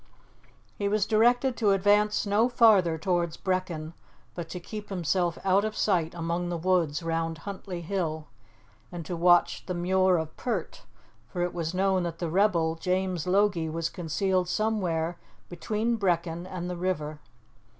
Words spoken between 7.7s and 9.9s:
Hill, and to watch the